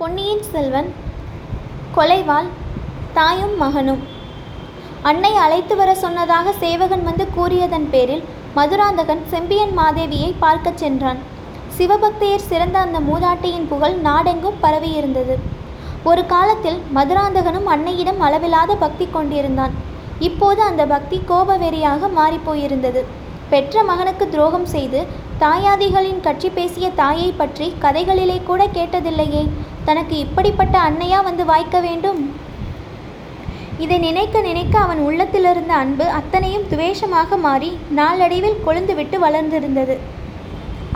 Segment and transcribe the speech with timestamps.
[0.00, 0.88] பொன்னியின் செல்வன்
[1.96, 2.48] கொலைவாள்
[3.14, 4.02] தாயும் மகனும்.
[5.08, 8.24] அன்னை அழைத்து வர சொன்னதாக சேவகன் வந்து கூறியதன் பேரில்
[8.56, 11.20] மதுராந்தகன் செம்பியன் மாதேவியை பார்க்கச் சென்றான்.
[11.76, 15.36] சிவபக்தியர் சிறந்த அந்த மூதாட்டியின் புகழ் நாடெங்கும் பரவியிருந்தது.
[16.10, 19.76] ஒரு காலத்தில் மதுராந்தகனும் அன்னையிடம் அளவில்லாத பக்தி கொண்டிருந்தான்.
[20.28, 23.02] இப்போது அந்த பக்தி கோபவெறியாக மாறிப்போயிருந்தது
[23.50, 25.00] பெற்ற மகனுக்கு துரோகம் செய்து
[25.40, 29.42] தாயாதிகளின் கட்சி பேசிய தாயை பற்றி கதைகளிலே கூட கேட்டதில்லையே.
[29.88, 32.20] தனக்கு இப்படிப்பட்ட அன்னையா வந்து வாய்க்க வேண்டும்?
[33.84, 39.96] இதை நினைக்க நினைக்க அவன் உள்ளத்திலிருந்த அன்பு அத்தனையும் துவேஷமாக மாறி நாளடைவில் கொழுந்துவிட்டு வளர்ந்திருந்தது.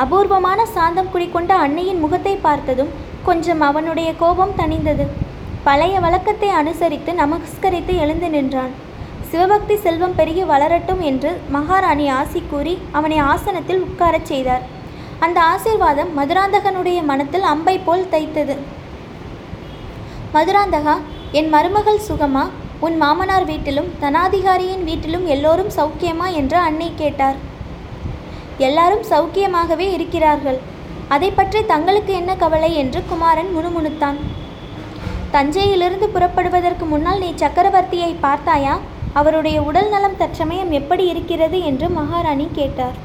[0.05, 2.93] அபூர்வமான சாந்தம் குடிக்கொண்ட அன்னையின் முகத்தை பார்த்ததும்
[3.29, 5.07] கொஞ்சம் அவனுடைய கோபம் தணிந்தது.
[5.69, 8.73] பழைய வழக்கத்தை அனுசரித்து நமஸ்கரித்து எழுந்து நின்றான்.
[9.31, 14.67] சிவபக்தி செல்வம் பெருகி வளரட்டும் என்று மகாராணி ஆசி கூறி அவனை ஆசனத்தில் உட்காரச் செய்தார்.
[15.27, 18.55] அந்த ஆசீர்வாதம் மதுராந்தகனுடைய மனத்தில் அம்பை போல் தைத்தது.
[20.35, 20.99] மதுராந்தகா
[21.33, 22.49] என் மருமகள் சுகமா?
[22.81, 26.33] உன் மாமனார் வீட்டிலும் தனாதிகாரியின் வீட்டிலும் எல்லோரும் சௌக்கியமா?
[26.33, 27.35] என்று அன்னை கேட்டார்.
[28.59, 30.59] எல்லாரும் சௌக்கியமாகவே இருக்கிறார்கள்.
[31.09, 32.75] அதை பற்றி தங்களுக்கு என்ன கவலை?
[32.75, 34.19] என்று குமாரன் முணுமுணுத்தான்.
[35.31, 38.79] தஞ்சையிலிருந்து புறப்படுவதற்கு முன்னால் நீ சக்கரவர்த்தியை பார்த்தாயா?
[39.13, 41.61] அவருடைய உடல் நலம் தற்சமயம் எப்படி இருக்கிறது?
[41.61, 42.97] என்று மகாராணி கேட்டார்.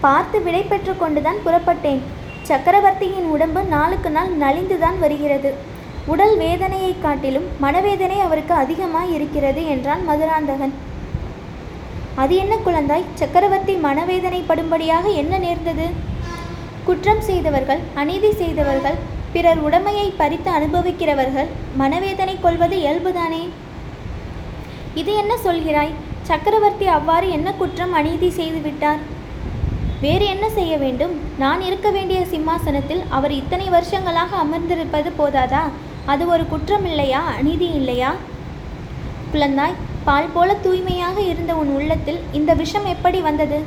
[0.00, 2.02] பார்த்து விடை பெற்று கொண்டுதான் புறப்பட்டேன்.
[2.44, 5.54] சக்கரவர்த்தியின் உடம்பு நாளுக்கு நாள் நலிந்துதான் வருகிறது.
[6.06, 10.72] உடல் வேதனையைக் காட்டிலும் மனவேதனை அவருக்கு அதிகமாய் இருக்கிறது என்றான் மதுராந்தகன்.
[12.14, 13.04] அது என்ன குழந்தாய்?
[13.14, 15.86] சக்கரவர்த்தி மனவேதனைப்படும்படியாக என்ன நேர்ந்தது?
[16.84, 18.94] குற்றம் செய்தவர்கள் அநீதி செய்தவர்கள்
[19.32, 23.48] பிறர் உடமையை பறித்து அனுபவிக்கிறவர்கள் மனவேதனை கொள்வது இயல்புதானே?
[24.94, 25.94] இது என்ன சொல்கிறாய்?
[26.22, 29.13] சக்கரவர்த்தி அவ்வாறு என்ன குற்றம் அநீதி செய்து விட்டார்
[30.04, 31.12] வேறு என்ன செய்ய வேண்டும்?
[31.42, 35.62] நான் இருக்க வேண்டிய சிம்மாசனத்தில் அவர் இத்தனை வருஷங்களாக அமர்ந்திருப்பது போதாதா?
[36.12, 38.10] அது ஒரு குற்றம் இல்லையா அநீதி இல்லையா?
[39.32, 39.76] குழந்தாய்
[40.08, 43.58] பால் போல தூய்மையாக இருந்த உன் உள்ளத்தில் இந்த விஷம் எப்படி வந்தது?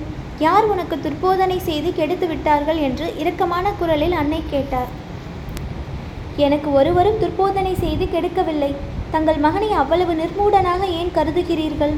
[0.46, 4.92] யார் உனக்கு துர்போதனை செய்து கெடுத்து விட்டார்கள் என்று இரக்கமான குரலில் அன்னை கேட்டார்.
[6.47, 8.72] எனக்கு ஒருவரும் துர்போதனை செய்து கெடுக்கவில்லை.
[9.16, 11.96] தங்கள் மகனை அவ்வளவு நிர்மூடனாக ஏன் கருதுகிறீர்கள்?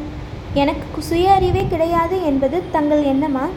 [0.62, 3.48] எனக்கு சுய அறிவே கிடையாது என்பது தங்கள் எண்ணமா?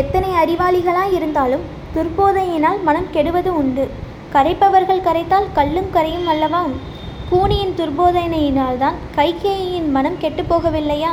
[0.00, 1.64] எத்தனை அறிவாளிகளாய் இருந்தாலும்
[1.94, 3.84] துர்போதையினால் மனம் கெடுவது உண்டு.
[4.34, 6.62] கரைப்பவர்கள் கரைத்தால் கல்லும் கரையும் அல்லவா?
[7.30, 11.12] கூனியின் துர்போதனையினால்தான் கைகேயின் மனம் கெட்டுப்போகவில்லையா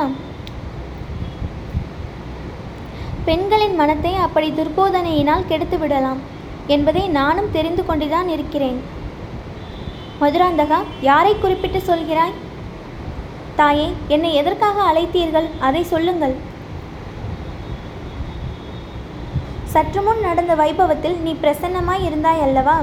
[3.28, 6.20] பெண்களின் மனத்தை அப்படி துர்போதனையினால் கெடுத்து விடலாம்
[6.74, 8.78] என்பதை நானும் தெரிந்து கொண்டுதான் இருக்கிறேன்.
[10.22, 12.36] மதுராந்தகா யாரை குறிப்பிட்டு சொல்கிறாய்?
[13.60, 15.48] தாயே என்னை எதற்காக அழைத்தீர்கள்?
[15.68, 16.36] அதை சொல்லுங்கள்.
[19.76, 22.76] சற்று முன் நடந்த வைபவத்தில் நீ பிரசன்னமாய் இருந்தாய் அல்லவா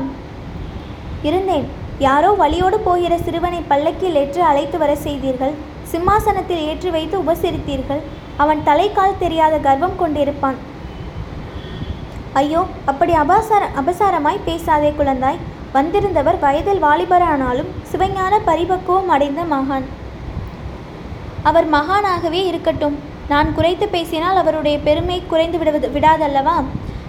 [1.28, 1.66] இருந்தேன்.
[2.06, 5.54] யாரோ வழியோடு போகிற சிறுவனை பல்லக்கில் ஏற்று அழைத்து வர செய்தீர்கள்.
[5.92, 8.02] சிம்மாசனத்தில் ஏற்றி வைத்து உபசரித்தீர்கள்.
[8.44, 10.58] அவன் தலைக்கால் தெரியாத கர்வம் கொண்டிருப்பான்.
[12.40, 12.60] ஐயோ
[12.92, 15.40] அப்படி அபாசார அபசாரமாய் பேசாதே குழந்தாய்.
[15.76, 19.88] வந்திருந்தவர் வயதில் வாலிபரானாலும் சிவஞான பரிபக்குவம் அடைந்த மகான்.
[21.50, 22.98] அவர் மகானாகவே இருக்கட்டும்.
[23.28, 26.64] நான் குறைத்து பேசினால் அவருடைய பெருமை குறைந்து விடுவது விடாதல்லவா?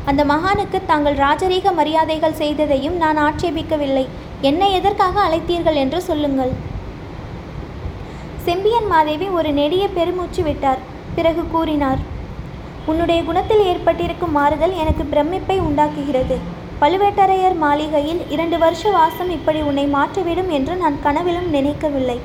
[0.06, 4.06] அந்த மகானுக்கு தாங்கள் ராஜரீக மரியாதைகள் செய்ததையும் நான் ஆட்சேபிக்கவில்லை.
[4.42, 6.54] என்னை எதற்காக அழைத்தீர்கள் என்று சொல்லுங்கள்.
[8.44, 10.78] செம்பியன் மாதேவி ஒரு நெடிய பெருமூச்சு விட்டார்.
[11.16, 11.98] பிறகு கூறினார்
[12.86, 16.38] உன்னுடைய குணத்தில் ஏற்பட்டிருக்கும் மாறுதல் எனக்கு பிரமிப்பை உண்டாக்குகிறது.
[16.82, 22.20] பழுவேட்டரையர் மாளிகையில் இரண்டு வருஷ வாசம் இப்படி உன்னை மாற்றிவிடும் என்று நான் கனவிலும் நினைக்கவில்லை.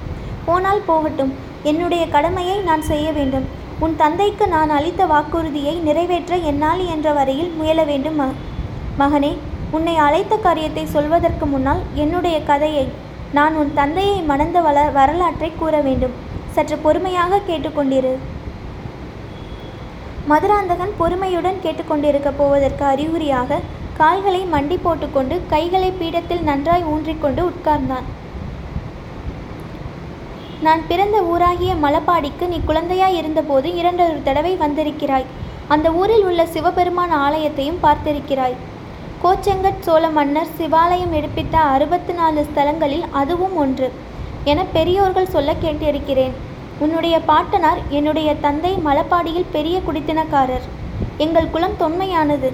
[0.44, 1.34] போனால் போகட்டும்.
[1.62, 3.57] என்னுடைய கடமையை நான் செய்ய வேண்டும்.
[3.84, 8.25] உன் தந்தைக்கு நான் அளித்த வாக்குறுதியை நிறைவேற்ற என்னால் என்ற வரையில் முயல வேண்டும் ம
[9.00, 9.31] மகனே.
[9.71, 12.87] உன்னை அழைத்த காரியத்தை சொல்வதற்கு முன்னால் என்னுடைய கதையை
[13.33, 16.17] நான் உன் தந்தையை மணந்த வள வரலாற்றை கூற வேண்டும்.
[16.55, 18.12] சற்று பொறுமையாக கேட்டுக்கொண்டிரு.
[20.31, 23.61] மதுராந்தகன் பொறுமையுடன் கேட்டுக்கொண்டிருக்க போவதற்கு அறிகுறியாக
[24.00, 28.08] கால்களை மண்டி போட்டுக்கொண்டு கைகளை பீடத்தில் நன்றாய் ஊன்றிக்கொண்டு உட்கார்ந்தான்.
[30.66, 35.26] நான் பிறந்த ஊராகிய மலப்பாடிக்கு நீ குழந்தையாய் இருந்தபோது இரண்டொரு தடவை வந்திருக்கிறாய்.
[35.75, 38.56] அந்த ஊரில் உள்ள சிவபெருமான் ஆலயத்தையும் பார்த்திருக்கிறாய்.
[39.22, 43.88] கோச்செங்கட் சோழ மன்னர் சிவாலயம் எடுப்பித்த அறுபத்து நாலு ஸ்தலங்களில் அதுவும் ஒன்று
[44.44, 46.34] என பெரியோர்கள் சொல்ல கேட்டிருக்கிறேன்.
[46.78, 50.69] உன்னுடைய பாட்டனார் என்னுடைய தந்தை மலப்பாடியில் பெரிய குடித்தினக்காரர்.
[51.26, 52.50] எங்கள் குலம் தொன்மையானது.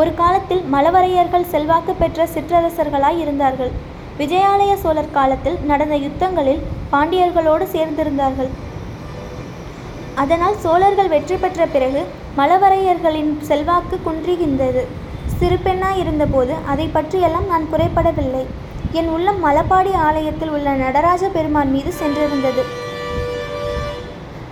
[0.00, 3.72] ஒரு காலத்தில் மலவரையர்கள் செல்வாக்கு பெற்ற சிற்றரசர்களாய் இருந்தார்கள்
[4.20, 6.62] விஜயாலய சோழர் காலத்தில் நடந்த யுத்தங்களில்
[6.92, 8.50] பாண்டியர்களோடு சேர்ந்திருந்தார்கள்.
[10.22, 12.00] அதனால் சோழர்கள் வெற்றி பெற்ற பிறகு
[12.38, 14.82] மலவரையர்களின் செல்வாக்கு குன்றுகின்றது.
[15.38, 18.44] சிறுபெண்ணாய் இருந்தபோது அதை பற்றியெல்லாம் நான் குறைபடவில்லை
[18.98, 22.62] என் உள்ளம் மலப்பாடி ஆலயத்தில் உள்ள நடராஜ பெருமான் மீது சென்றிருந்தது.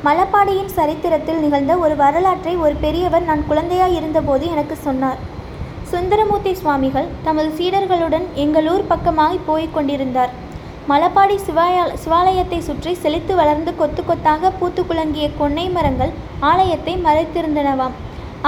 [0.06, 5.20] மலப்பாடியின் சரித்திரத்தில் நிகழ்ந்த ஒரு வரலாற்றை ஒரு பெரியவர் நான் குழந்தையாய் இருந்தபோது எனக்கு சொன்னார்.
[5.96, 10.32] சுந்தரமூர்த்தி சுவாமிகள் தமது சீடர்களுடன் எங்கள் ஊர் பக்கமாய் போய்க் கொண்டிருந்தார்.
[10.90, 16.12] மலப்பாடி சிவாய சிவாலயத்தை சுற்றி செழித்து வளர்ந்து கொத்து கொத்தாக பூத்து குலங்கிய கொன்னை மரங்கள்
[16.50, 17.96] ஆலயத்தை மறைத்திருந்தனவாம்.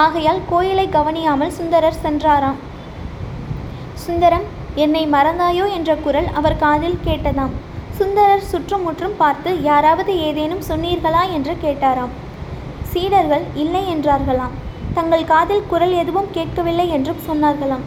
[0.05, 2.61] ஆகையால் கோயிலை கவனியாமல் சுந்தரர் சென்றாராம்.
[4.05, 4.47] சுந்தரம்
[4.85, 7.57] என்னை மறந்தாயோ என்ற குரல் அவர் காதில் கேட்டதாம்.
[8.01, 11.25] சுந்தரர் சுற்றுமுற்றும் பார்த்து யாராவது ஏதேனும் சொன்னீர்களா?
[11.39, 12.15] என்று கேட்டாராம்.
[12.93, 14.57] சீடர்கள் இல்லை என்றார்களாம்.
[14.97, 17.85] தங்கள் காதில் குரல் எதுவும் கேட்கவில்லை என்றும் சொன்னார்களாம்.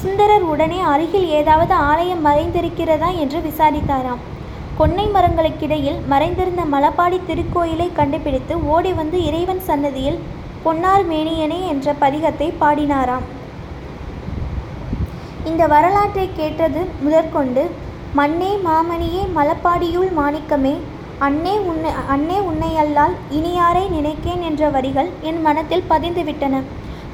[0.00, 4.22] சுந்தரர் உடனே அருகில் ஏதாவது ஆலயம் மறைந்திருக்கிறதா என்று விசாரித்தாராம்.
[4.78, 10.18] கொன்னை மரங்களுக்கிடையில் மறைந்திருந்த மலப்பாடி திருக்கோயிலை கண்டுபிடித்து ஓடி வந்து இறைவன் சன்னதியில்
[10.64, 13.26] பொன்னார் மேனியனே என்ற பதிகத்தை பாடினாராம்.
[15.50, 17.64] இந்த வரலாற்றை கேட்டது முதற்கொண்டு
[18.18, 20.74] மண்ணே மாமணியே மலப்பாடியுள் மாணிக்கமே
[21.18, 26.62] அன்னே உன்னை அன்னே உன்னையல்லால் இனியாரை நினைக்கேன் என்ற வரிகள் என் மனத்தில் பதிந்துவிட்டன.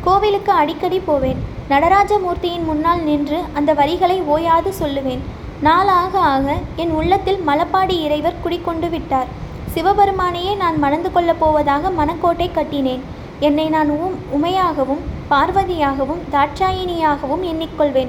[0.04, 1.42] கோவிலுக்கு அடிக்கடி போவேன்.
[1.68, 5.18] நடராஜமூர்த்தியின் முன்னால் நின்று அந்த வரிகளை ஓயாது சொல்லுவேன்.
[5.60, 9.26] நாளாக ஆக என் உள்ளத்தில் மலப்பாடி இறைவர் குடிக்கொண்டு விட்டார்.
[9.74, 13.00] சிவபெருமானையே நான் மணந்து கொள்ளப் போவதாக மனக்கோட்டை கட்டினேன்.
[13.40, 18.08] என்னை நான் உம் உமையாகவும் பார்வதியாகவும் தாட்சாயினியாகவும் எண்ணிக்கொள்வேன்.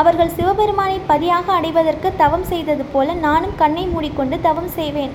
[0.00, 5.14] அவர்கள் சிவபெருமானை பதியாக அடைவதற்கு தவம் செய்தது போல நானும் கண்ணை மூடிக்கொண்டு தவம் செய்வேன்.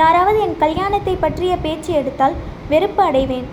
[0.00, 2.38] யாராவது என் கல்யாணத்தை பற்றிய பேச்சு எடுத்தால்
[2.72, 3.46] வெறுப்பு அடைவேன்.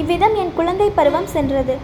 [0.00, 1.74] இவ்விதம் என் குழந்தை பருவம் சென்றது.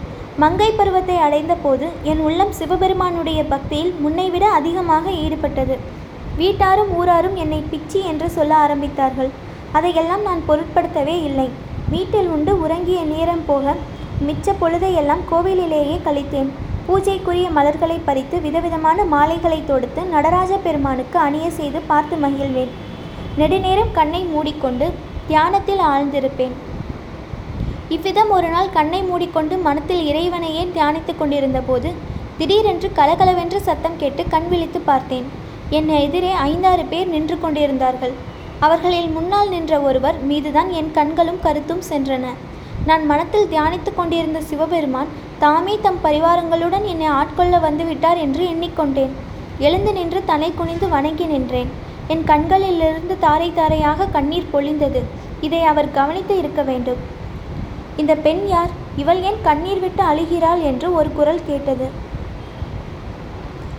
[0.43, 5.75] மங்கை பருவத்தை அடைந்த போது என் உள்ளம் சிவபெருமானுடைய பக்தியில் முன்னைவிட அதிகமாக ஈடுபட்டது.
[6.41, 9.31] வீட்டாரும் ஊராரும் என்னை பிச்சி என்று சொல்ல ஆரம்பித்தார்கள்.
[9.77, 11.49] அதையெல்லாம் நான் பொருட்படுத்தவே இல்லை.
[11.93, 13.75] வீட்டில் உண்டு உறங்கிய நேரம் போக
[14.27, 16.49] மிச்ச பொழுதையெல்லாம் கோவிலிலேயே கழித்தேன்.
[16.87, 22.71] பூஜைக்குரிய மலர்களை பறித்து விதவிதமான மாலைகளை தொடுத்து நடராஜ பெருமானுக்கு அணிய செய்து பார்த்து மகிழ்வேன்.
[23.39, 24.87] நெடுநேரம் கண்ணை மூடிக்கொண்டு
[25.29, 26.55] தியானத்தில் ஆழ்ந்திருப்பேன்.
[27.95, 31.91] இவ்விதம் ஒரு நாள் கண்ணை மூடிக்கொண்டு மனத்தில் இறைவனையே தியானித்துக் கொண்டிருந்த போது
[32.39, 35.25] திடீரென்று கலகலவென்று சத்தம் கேட்டு கண் விழித்து பார்த்தேன்.
[35.77, 38.13] என் எதிரே ஐந்தாறு பேர் நின்று கொண்டிருந்தார்கள்.
[38.59, 42.25] அவர்களில் முன்னால் நின்ற ஒருவர் மீதுதான் என் கண்களும் கருத்தும் சென்றன.
[42.85, 45.07] நான் மனத்தில் தியானித்துக் கொண்டிருந்த சிவபெருமான்
[45.39, 49.09] தாமே தம் பரிவாரங்களுடன் என்னை ஆட்கொள்ள வந்துவிட்டார் என்று எண்ணிக்கொண்டேன்.
[49.59, 51.69] எழுந்து நின்று தலை குனிந்து வணங்கி நின்றேன்.
[52.07, 55.01] என் கண்களிலிருந்து தாரை தாரையாக கண்ணீர் பொழிந்தது.
[55.41, 56.97] இதை அவர் கவனித்து இருக்க வேண்டும்.
[57.97, 58.69] இந்த பெண் யார்?
[58.95, 60.61] இவள் ஏன் கண்ணீர் விட்டு அழுகிறாள்?
[60.61, 61.87] என்று ஒரு குரல் கேட்டது.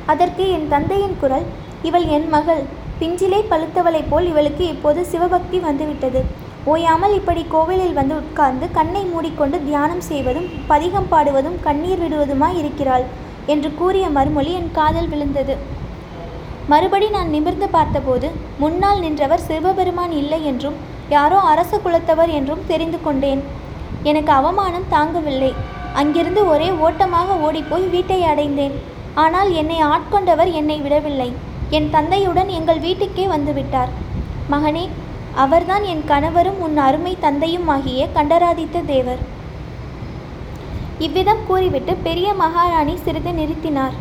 [0.07, 1.47] அதற்கு என் தந்தையின் குரல்
[1.83, 2.79] இவள் என் மகள்.
[3.01, 6.21] பிஞ்சிலே பழுத்தவளைப் போல் இவளுக்கு இப்போது சிவபக்தி வந்துவிட்டது.
[6.73, 13.05] ஓயாமல் இப்படி கோவிலில் வந்து உட்கார்ந்து கண்ணை மூடிக்கொண்டு தியானம் செய்வதும் பதிகம் பாடுவதும் கண்ணீர் விடுவதுமாய் இருக்கிறாள்
[13.55, 15.55] என்று கூறிய மறுமொழி என் காதல் விழுந்தது.
[16.73, 18.29] மறுபடி நான் நிமிர்ந்து பார்த்தபோது
[18.63, 20.77] முன்னால் நின்றவர் சிவபெருமான் இல்லை என்றும்
[21.17, 23.43] யாரோ அரச குலத்தவர் என்றும் தெரிந்து கொண்டேன்.
[24.11, 25.53] எனக்கு அவமானம் தாங்கவில்லை.
[26.01, 28.77] அங்கிருந்து ஒரே ஓட்டமாக ஓடிப்போய் வீட்டை அடைந்தேன்.
[29.23, 31.31] ஆனால் என்னை ஆட்கொண்டவர் என்னை விடவில்லை.
[31.77, 33.91] என் தந்தையுடன் எங்கள் வீட்டுக்கே வந்துவிட்டார்.
[34.53, 34.85] மகனே
[35.35, 39.21] அவர்தான் என் கணவரும் உன் அருமை தந்தையும் ஆகிய கண்டராதித்த தேவர்.
[40.99, 43.95] இவ்விதம் கூறிவிட்டு பெரிய மகாராணி சிறிது நிறுத்தினார்.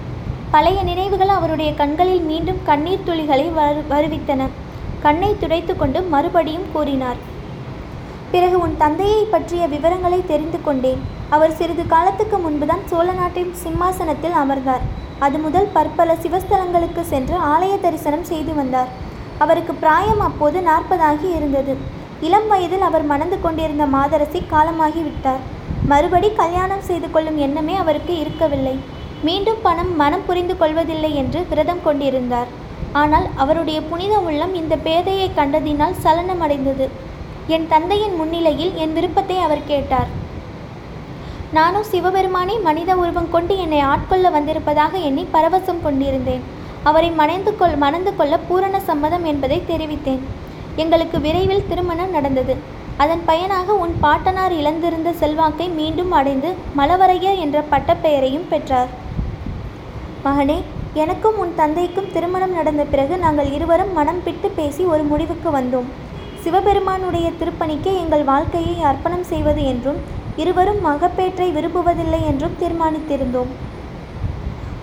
[0.52, 4.48] பழைய நினைவுகள் அவருடைய கண்களில் மீண்டும் கண்ணீர் துளிகளை வரு வருவித்தன.
[5.02, 7.20] கண்ணை துடைத்து கொண்டு மறுபடியும் கூறினார்.
[8.32, 11.04] பிறகு உன் தந்தையை பற்றிய விவரங்களை தெரிந்து கொண்டேன்.
[11.30, 14.86] அவர் சிறிது காலத்துக்கு முன்புதான் சோழ நாட்டின் சிம்மாசனத்தில் அமர்ந்தார்.
[15.26, 18.92] அது முதல் பற்பல சிவஸ்தலங்களுக்கு சென்று ஆலய தரிசனம் செய்து வந்தார்.
[19.44, 21.74] அவருக்கு பிராயம் அப்போது நாற்பதாகி இருந்தது.
[22.28, 25.44] இளம் வயதில் அவர் மணந்து கொண்டிருந்த மாதரசி காலமாகி விட்டார்.
[25.92, 28.76] மறுபடி கல்யாணம் செய்து கொள்ளும் எண்ணமே அவருக்கு இருக்கவில்லை.
[29.28, 32.50] மீண்டும் பணம் மனம் புரிந்து கொள்வதில்லை என்று விரதம் கொண்டிருந்தார்.
[33.02, 36.88] ஆனால் அவருடைய புனித உள்ளம் இந்த பேதையை கண்டதினால் சலனமடைந்தது.
[37.56, 40.10] என் தந்தையின் முன்னிலையில் என் விருப்பத்தை அவர் கேட்டார்.
[41.58, 46.44] நானும் சிவபெருமானை மனித உருவம் கொண்டு என்னை ஆட்கொள்ள வந்திருப்பதாக எண்ணி பரவசம் கொண்டிருந்தேன்.
[46.90, 50.22] அவரை மணந்து கொள் மணந்து கொள்ள பூரண சம்மதம் என்பதை தெரிவித்தேன்.
[50.84, 52.56] எங்களுக்கு விரைவில் திருமணம் நடந்தது.
[53.04, 58.92] அதன் பயனாக உன் பாட்டனார் இழந்திருந்த செல்வாக்கை மீண்டும் அடைந்து மலவரையர் என்ற பட்டப்பெயரையும் பெற்றார்.
[60.26, 60.60] மகனே
[61.04, 65.90] எனக்கும் உன் தந்தைக்கும் திருமணம் நடந்த பிறகு நாங்கள் இருவரும் மனம் பிட்டு பேசி ஒரு முடிவுக்கு வந்தோம்.
[66.44, 70.00] சிவபெருமானுடைய திருப்பணிக்கே எங்கள் வாழ்க்கையை அர்ப்பணம் செய்வது என்றும்
[70.42, 73.52] இருவரும் மகப்பேற்றை விரும்புவதில்லை என்றும் தீர்மானித்திருந்தோம்.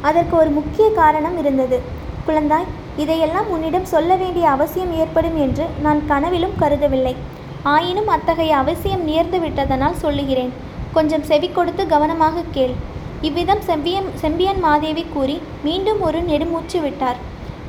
[0.08, 1.78] அதற்கு ஒரு முக்கிய காரணம் இருந்தது.
[2.26, 2.70] குழந்தாய்
[3.02, 7.14] இதையெல்லாம் உன்னிடம் சொல்ல வேண்டிய அவசியம் ஏற்படும் என்று நான் கனவிலும் கருதவில்லை.
[7.74, 10.52] ஆயினும் அத்தகைய அவசியம் நேர்ந்து விட்டதனால் சொல்லுகிறேன்.
[10.96, 12.74] கொஞ்சம் செவி கொடுத்து கவனமாக கேள்.
[13.28, 15.36] இவ்விதம் செம்பியன் செம்பியன் மாதேவி கூறி
[15.66, 17.18] மீண்டும் ஒரு நெடுமூச்சு விட்டார்.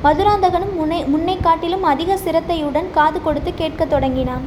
[0.04, 4.44] மதுராந்தகனும் முன்னை முன்னை காட்டிலும் அதிக சிரத்தையுடன் காது கொடுத்து கேட்கத் தொடங்கினான்.